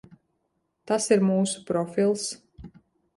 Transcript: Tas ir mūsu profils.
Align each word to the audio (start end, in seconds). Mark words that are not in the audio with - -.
Tas 0.91 1.05
ir 1.15 1.21
mūsu 1.27 1.61
profils. 1.67 2.25